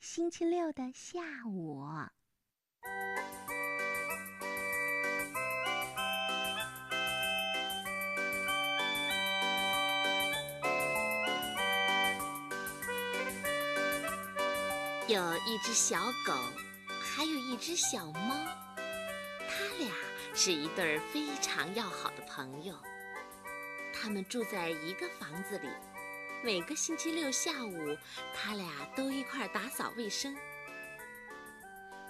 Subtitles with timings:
[0.00, 1.84] 星期六的下午，
[15.06, 16.32] 有一只小狗，
[16.88, 18.46] 还有一只小猫，
[19.38, 19.92] 它俩
[20.34, 22.74] 是一对非常要好的朋友。
[23.92, 25.68] 他们住在一个房子里。
[26.42, 27.98] 每个星期六下午，
[28.34, 28.66] 他俩
[28.96, 30.34] 都一块打扫卫生。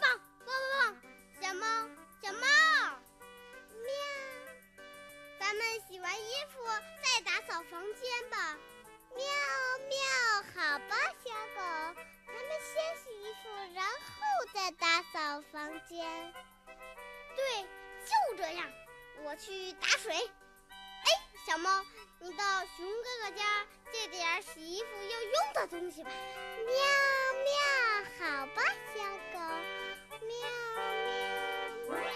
[0.00, 0.96] 汪汪汪！
[1.40, 1.66] 小猫，
[2.20, 2.46] 小猫，
[3.70, 3.88] 喵！
[5.38, 6.58] 咱们洗完衣服
[7.00, 8.58] 再打扫房间吧。
[9.14, 9.24] 喵
[9.88, 11.60] 喵，好吧，小狗，
[12.26, 16.34] 咱们先洗衣服，然后再打扫房间。
[17.36, 17.62] 对，
[18.04, 18.66] 就这样。
[19.22, 20.28] 我去打水。
[21.46, 21.70] 小猫。
[22.18, 22.44] 你到
[22.76, 23.44] 熊哥哥家
[23.92, 26.10] 借点洗衣服要用的东西吧。
[26.10, 26.74] 喵
[27.44, 27.54] 喵，
[28.18, 28.98] 好吧，小
[29.32, 29.38] 狗。
[30.26, 30.28] 喵
[30.66, 32.10] 喵喵。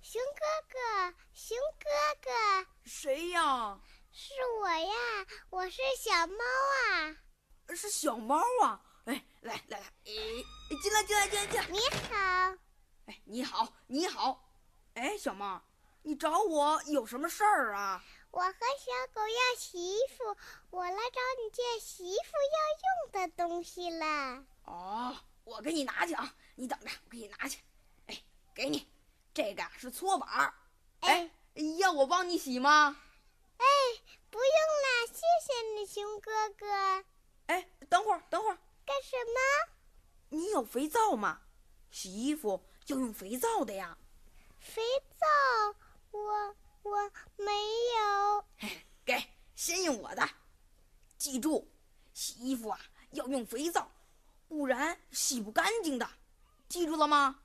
[0.00, 0.40] 熊哥
[0.72, 1.84] 哥，熊哥
[2.22, 2.30] 哥。
[2.86, 3.78] 谁呀？
[4.18, 4.94] 是我呀，
[5.50, 6.36] 我是小猫
[6.88, 7.14] 啊，
[7.76, 8.80] 是小猫啊！
[9.04, 10.12] 哎，来来来，哎，
[10.82, 11.68] 进来进来进来进来！
[11.68, 12.56] 你好，
[13.04, 14.42] 哎，你好你好，
[14.94, 15.62] 哎，小猫，
[16.00, 18.02] 你找我有什么事儿啊？
[18.30, 20.34] 我和小狗要洗衣服，
[20.70, 24.42] 我来找你借洗衣服要用的东西了。
[24.64, 27.58] 哦，我给你拿去啊，你等着，我给你拿去。
[28.06, 28.22] 哎，
[28.54, 28.88] 给你，
[29.34, 30.54] 这个是搓板。
[31.00, 31.30] 哎，
[31.76, 32.96] 要我帮你洗吗？
[33.58, 33.66] 哎，
[34.30, 37.04] 不用了，谢谢你，熊哥哥。
[37.46, 39.72] 哎，等会儿，等会儿，干什么？
[40.28, 41.40] 你有肥皂吗？
[41.90, 43.96] 洗衣服要用肥皂的呀。
[44.58, 44.82] 肥
[45.18, 45.26] 皂，
[46.10, 47.52] 我我没
[47.96, 48.44] 有。
[49.04, 50.28] 给，先用我的。
[51.16, 51.66] 记住，
[52.12, 52.80] 洗衣服啊
[53.12, 53.90] 要用肥皂，
[54.48, 56.08] 不然洗不干净的。
[56.68, 57.40] 记住了吗？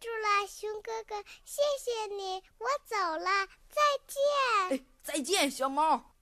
[0.00, 4.78] 住了，熊哥哥，谢谢你，我走了，再见。
[4.78, 6.12] 哎，再见，小猫。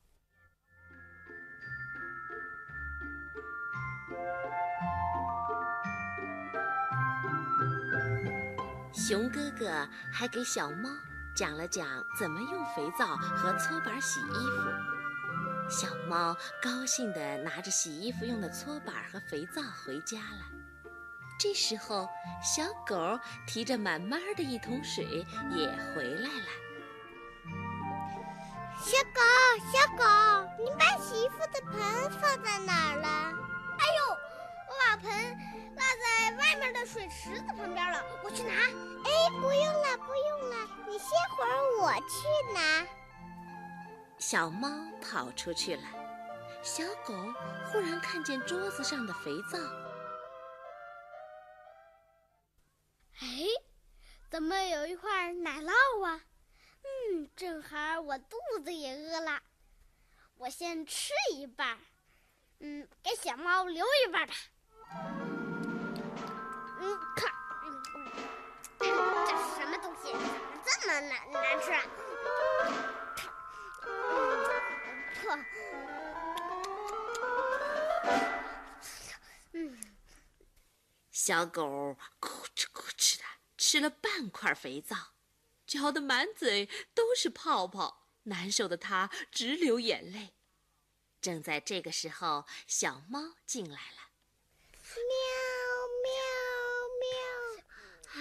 [8.92, 10.88] 熊哥哥还给小猫
[11.36, 11.86] 讲了讲
[12.18, 15.68] 怎么用肥皂和搓板洗衣服。
[15.68, 20.53] 小猫高兴地拿着洗衣服用的搓板和肥皂回家了。
[21.39, 22.09] 这时候，
[22.43, 22.97] 小狗
[23.47, 25.05] 提着满满的一桶水
[25.55, 26.49] 也回来了。
[28.78, 29.21] 小狗，
[29.72, 30.05] 小狗，
[30.59, 33.09] 你把洗衣服的盆放在哪儿了？
[33.78, 34.17] 哎呦，
[34.69, 35.11] 我把盆
[35.75, 38.53] 落在外面的水池子旁边了，我去拿。
[38.53, 42.87] 哎，不用了，不用了，你歇会儿，我去拿。
[44.19, 44.69] 小猫
[45.01, 45.83] 跑出去了，
[46.62, 47.15] 小狗
[47.66, 49.59] 忽然看见桌子上的肥皂。
[54.44, 56.21] 怎么有一块奶酪啊？
[56.82, 59.41] 嗯，正好我肚子也饿了，
[60.37, 61.78] 我先吃一半，
[62.60, 64.34] 嗯，给小猫留一半吧。
[66.78, 67.33] 嗯，看，
[68.78, 70.12] 这是什么东西？
[70.12, 70.28] 怎么
[70.62, 71.83] 这么难难吃啊？
[79.53, 79.75] 嗯，
[81.10, 81.97] 小狗。
[83.74, 85.14] 吃了半块肥皂，
[85.66, 90.32] 嚼得满嘴都是泡泡，难受的他直流眼泪。
[91.20, 94.10] 正在这个时候，小猫进来了。
[94.94, 95.02] 喵
[96.04, 96.12] 喵
[97.02, 97.10] 喵！
[98.12, 98.14] 啊，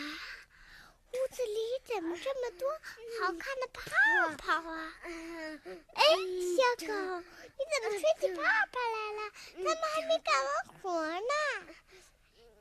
[1.11, 2.67] 屋子里怎么这么多
[3.21, 3.91] 好看的泡
[4.35, 4.95] 泡啊？
[5.05, 6.03] 哎，
[6.57, 9.31] 小狗，你怎么吹起泡泡来了？
[9.53, 11.75] 咱们还没干完活呢。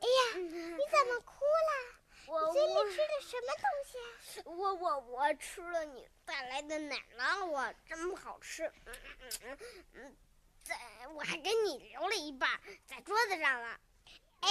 [0.03, 2.02] 哎呀，你怎么哭了？
[2.33, 4.41] 我嘴里吃的什么东西？
[4.47, 8.73] 我我我吃了你带来的奶酪啊，真好吃。
[8.87, 9.59] 嗯嗯嗯
[9.93, 10.17] 嗯，
[10.65, 10.75] 在
[11.15, 12.49] 我还给你留了一半
[12.89, 13.79] 在桌子上了。
[14.41, 14.49] 哎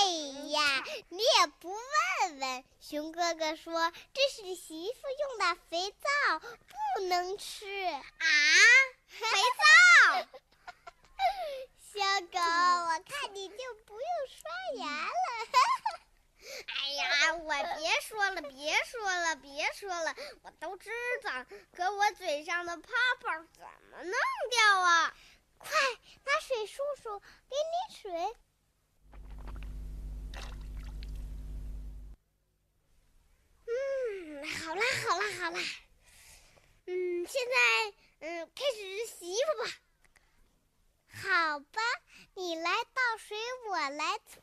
[0.52, 2.64] 呀，你也不问问。
[2.80, 8.28] 熊哥哥说这是洗衣服用的肥皂，不能吃啊。
[9.08, 9.26] 肥
[9.58, 10.28] 皂，
[11.82, 12.00] 小
[12.32, 15.21] 狗，我看你就不用刷牙了。
[17.34, 20.90] 我别说了，别说了，别说了，我都知
[21.24, 21.46] 道。
[21.74, 22.90] 可我嘴上的泡
[23.22, 24.14] 泡怎么弄
[24.50, 25.16] 掉啊？
[25.58, 25.70] 快
[26.26, 27.20] 拿水漱漱，
[27.50, 28.36] 给你水。
[33.68, 35.60] 嗯，好啦，好啦，好啦。
[36.88, 39.70] 嗯，现在嗯，开始洗衣服吧。
[41.14, 41.82] 好吧，
[42.34, 43.38] 你来倒水，
[43.70, 44.42] 我来搓。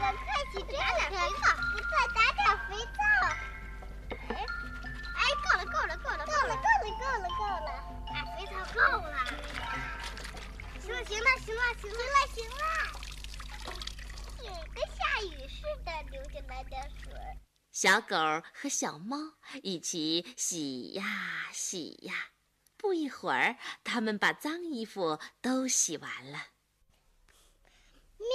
[0.00, 0.12] 快
[0.52, 1.44] 去打点肥皂，
[1.74, 3.00] 你快打点肥皂。
[4.28, 4.32] 哎，
[5.16, 7.68] 哎，够了，够了，够了，够了，够了，够了，够了，
[8.08, 9.16] 啊，肥皂够了。
[10.80, 12.62] 行了，行了，行了，行了，行了。
[14.38, 17.12] 水跟下雨似的流进来点水。
[17.70, 18.16] 小狗
[18.52, 19.16] 和小猫
[19.62, 21.04] 一起洗呀
[21.52, 22.14] 洗呀，
[22.76, 26.38] 不一会儿，它们把脏衣服都洗完了。
[28.18, 28.26] 喵，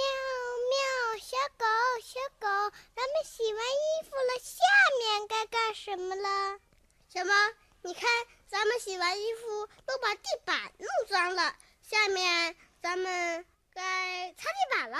[1.26, 1.66] 小狗
[2.04, 2.46] 小狗，
[2.94, 4.62] 咱们洗完衣服了，下
[5.00, 6.60] 面该干什么了？
[7.08, 7.34] 小猫？
[7.82, 8.08] 你看，
[8.46, 13.44] 咱们洗完衣服都把地板弄脏了，下面咱们
[13.74, 14.98] 该擦地板了。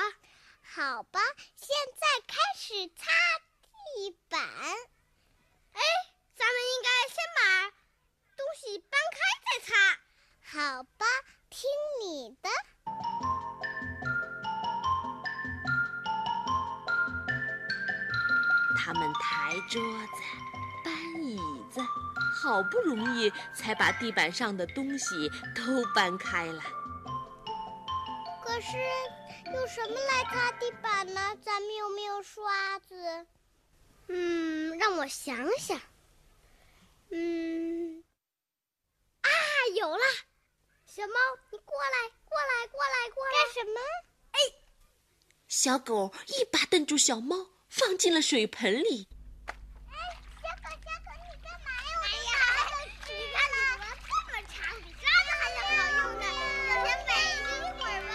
[0.65, 1.21] 好吧，
[1.55, 3.13] 现在开始擦
[3.95, 4.43] 地板。
[5.75, 5.81] 哎，
[6.35, 7.71] 咱们应该先把
[8.37, 10.01] 东西搬开再擦。
[10.43, 11.07] 好吧，
[11.51, 11.71] 听
[18.87, 20.23] 他们抬桌子，
[20.85, 21.37] 搬椅
[21.73, 21.81] 子，
[22.33, 26.63] 好不容易才把地板上的东西都搬开了。
[28.45, 28.79] 可是
[29.47, 31.21] 用什么来擦地板呢？
[31.43, 33.27] 咱们有没有刷子？
[34.07, 35.81] 嗯，让我想想。
[37.11, 38.05] 嗯，
[39.23, 39.31] 啊，
[39.77, 40.05] 有了！
[40.87, 41.15] 小猫，
[41.51, 43.33] 你过来，过来，过来，过来！
[43.33, 43.81] 干什么？
[44.31, 44.39] 哎，
[45.49, 47.37] 小狗一把瞪住小猫，
[47.77, 49.07] 放进了水盆里。
[49.49, 49.93] 哎，
[50.41, 51.93] 小狗，小狗，你干嘛呀？
[52.03, 52.33] 哎呀，
[53.05, 56.25] 你看你脖这么长，比刷子还要好用呢。
[56.65, 57.45] 让先美一
[57.77, 58.11] 会儿吧。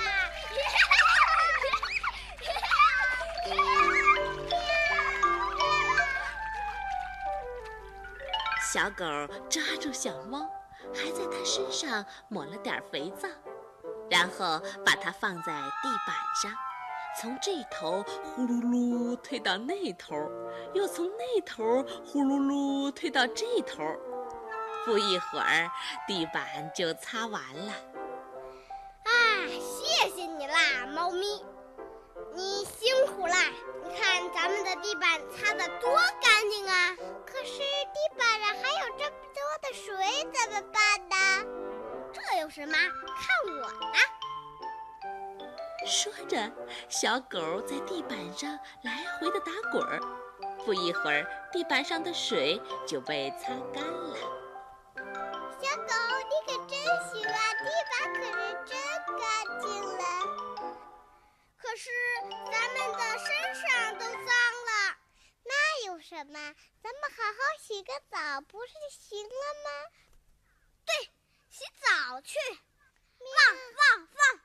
[8.74, 9.06] 小狗
[9.48, 10.50] 抓住小猫，
[10.92, 13.30] 还在它身上抹了点肥皂，
[14.10, 15.54] 然后把它放在
[15.84, 16.52] 地板上，
[17.20, 20.16] 从这头呼噜噜推到那头，
[20.74, 23.84] 又从那头呼噜噜推到这头。
[24.86, 25.70] 不一会儿，
[26.08, 27.72] 地板就擦完了。
[29.04, 29.12] 啊，
[29.48, 31.46] 谢谢你啦，猫咪，
[32.34, 33.36] 你辛苦啦！
[33.84, 36.96] 你看咱们的地板擦得多干净啊！
[37.26, 41.16] 可是地板上还有这么多的水，怎么办呢？
[42.14, 42.74] 这有什么？
[42.74, 44.21] 看我的！
[45.86, 46.52] 说着，
[46.90, 50.00] 小狗在地板上来回的打滚儿。
[50.64, 54.16] 不一会儿，地板上的水就被擦干了。
[55.62, 55.94] 小狗，
[56.30, 56.78] 你可真
[57.10, 57.38] 行啊！
[57.60, 58.32] 地板可是
[58.66, 58.78] 真
[59.18, 59.22] 干
[59.60, 60.04] 净了。
[61.58, 61.90] 可是
[62.52, 64.98] 咱们的身上都脏了，
[65.44, 66.56] 那有什么？
[66.84, 69.34] 咱们好好洗个澡不是就行了
[69.66, 69.70] 吗？
[70.86, 71.10] 对，
[71.50, 72.38] 洗澡去。
[73.20, 73.58] 汪
[73.98, 74.42] 汪汪！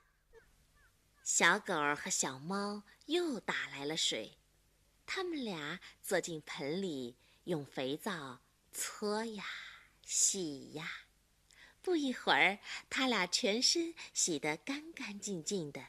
[1.27, 4.39] 小狗和小猫又打来了水，
[5.05, 9.45] 它们俩坐进盆里，用肥皂搓呀
[10.05, 10.89] 洗呀。
[11.83, 15.89] 不一会儿，它俩全身洗得干干净净的。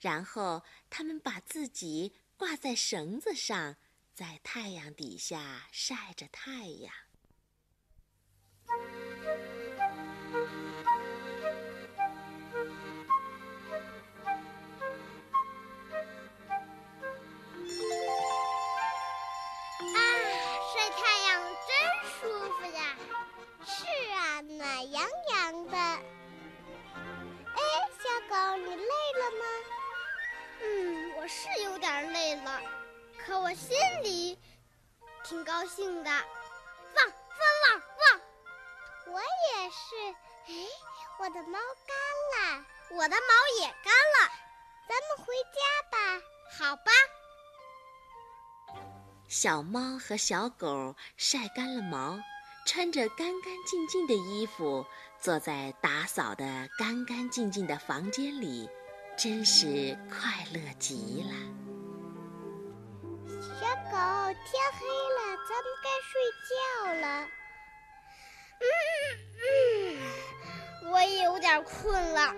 [0.00, 3.76] 然后，它们把自己挂在绳子上，
[4.14, 6.94] 在太阳底下晒着太阳。
[32.44, 32.60] 了，
[33.24, 34.38] 可我心里
[35.24, 36.10] 挺高兴的。
[36.10, 37.12] 汪汪
[37.64, 38.20] 汪汪！
[39.14, 40.14] 我也是。
[40.46, 40.52] 哎，
[41.18, 41.96] 我的毛干
[42.34, 44.32] 了，我的毛也干了。
[44.88, 46.22] 咱们回家吧。
[46.58, 46.92] 好吧。
[49.28, 52.18] 小猫和小狗晒干了毛，
[52.66, 54.86] 穿着干干净净的衣服，
[55.20, 58.68] 坐在打扫的干干净净的房间里，
[59.18, 61.34] 真是快乐极了。
[63.90, 63.96] 狗，
[64.44, 66.12] 天黑了，咱们该睡
[66.48, 66.52] 觉
[67.00, 67.06] 了。
[68.60, 68.66] 嗯
[70.82, 72.34] 嗯，我也有点困了。